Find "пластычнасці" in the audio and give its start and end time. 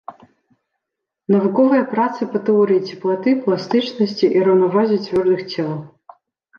3.47-4.35